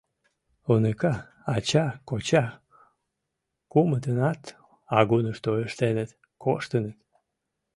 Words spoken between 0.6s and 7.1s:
Уныка, ача, коча— кумытынат агунышто ыштеныт, коштеныт.